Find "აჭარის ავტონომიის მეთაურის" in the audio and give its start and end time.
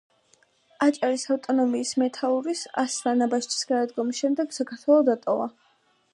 0.85-2.65